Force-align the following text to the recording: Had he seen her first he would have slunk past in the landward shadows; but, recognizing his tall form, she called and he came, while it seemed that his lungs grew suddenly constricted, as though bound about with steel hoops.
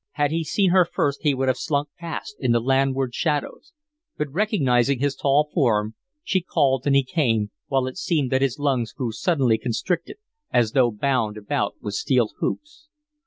Had 0.13 0.31
he 0.31 0.43
seen 0.43 0.71
her 0.71 0.83
first 0.83 1.21
he 1.21 1.35
would 1.35 1.47
have 1.47 1.59
slunk 1.59 1.89
past 1.99 2.35
in 2.39 2.53
the 2.53 2.59
landward 2.59 3.13
shadows; 3.13 3.71
but, 4.17 4.31
recognizing 4.31 4.97
his 4.97 5.15
tall 5.15 5.51
form, 5.53 5.93
she 6.23 6.41
called 6.41 6.87
and 6.87 6.95
he 6.95 7.03
came, 7.03 7.51
while 7.67 7.85
it 7.85 7.97
seemed 7.99 8.31
that 8.31 8.41
his 8.41 8.57
lungs 8.57 8.93
grew 8.93 9.11
suddenly 9.11 9.59
constricted, 9.59 10.17
as 10.51 10.71
though 10.71 10.89
bound 10.89 11.37
about 11.37 11.75
with 11.83 11.93
steel 11.93 12.29
hoops. 12.39 12.87